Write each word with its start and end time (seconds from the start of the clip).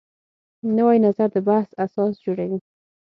نوی 0.77 0.97
نظر 1.05 1.27
د 1.33 1.37
بحث 1.47 1.69
اساس 1.85 2.13
جوړوي 2.25 2.59